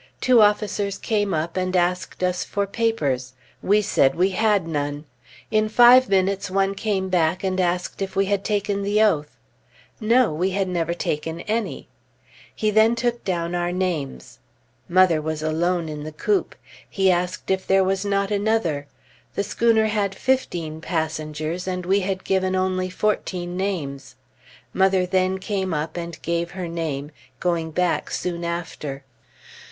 Two 0.19 0.41
officers 0.41 0.97
came 0.97 1.31
up 1.31 1.55
and 1.55 1.75
asked 1.75 2.23
us 2.23 2.43
for 2.43 2.65
papers; 2.65 3.33
we 3.61 3.83
said 3.83 4.15
we 4.15 4.29
had 4.31 4.67
none. 4.67 5.05
In 5.51 5.69
five 5.69 6.09
minutes 6.09 6.49
one 6.49 6.73
came 6.73 7.07
back, 7.07 7.43
and 7.43 7.59
asked 7.61 8.01
if 8.01 8.15
we 8.15 8.25
had 8.25 8.43
taken 8.43 8.81
the 8.81 8.99
oath. 9.03 9.37
No; 9.99 10.33
we 10.33 10.49
had 10.49 10.67
never 10.67 10.95
taken 10.95 11.41
any. 11.41 11.87
He 12.55 12.71
then 12.71 12.95
took 12.95 13.23
down 13.23 13.53
our 13.53 13.71
names. 13.71 14.39
Mother 14.89 15.21
was 15.21 15.43
alone 15.43 15.87
in 15.87 16.03
the 16.03 16.11
coop. 16.11 16.55
He 16.89 17.11
asked 17.11 17.51
if 17.51 17.67
there 17.67 17.83
was 17.83 18.03
not 18.03 18.31
another. 18.31 18.87
The 19.35 19.43
schooner 19.43 19.85
had 19.85 20.15
fifteen 20.15 20.81
passengers, 20.81 21.67
and 21.67 21.85
we 21.85 21.99
had 21.99 22.23
given 22.23 22.55
only 22.55 22.89
fourteen 22.89 23.55
names. 23.55 24.15
Mother 24.73 25.05
then 25.05 25.37
came 25.37 25.75
up 25.75 25.95
and 25.95 26.19
gave 26.23 26.49
her 26.57 26.67
name, 26.67 27.11
going 27.39 27.69
back 27.69 28.09
soon 28.09 28.43
after. 28.43 29.03